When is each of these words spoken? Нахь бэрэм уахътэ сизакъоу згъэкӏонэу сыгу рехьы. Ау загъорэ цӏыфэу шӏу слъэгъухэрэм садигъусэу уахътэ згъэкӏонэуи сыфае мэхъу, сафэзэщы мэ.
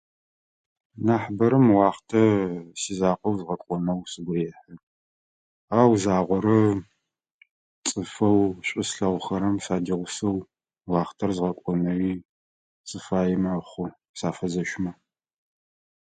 Нахь 1.05 1.29
бэрэм 1.37 1.65
уахътэ 1.75 2.23
сизакъоу 2.81 3.33
згъэкӏонэу 3.37 4.01
сыгу 4.11 4.33
рехьы. 4.37 4.73
Ау 5.79 5.91
загъорэ 6.03 6.59
цӏыфэу 7.87 8.41
шӏу 8.67 8.85
слъэгъухэрэм 8.89 9.55
садигъусэу 9.65 10.37
уахътэ 10.91 11.27
згъэкӏонэуи 11.35 12.13
сыфае 12.89 13.35
мэхъу, 13.43 13.87
сафэзэщы 14.19 14.79
мэ. 14.83 14.91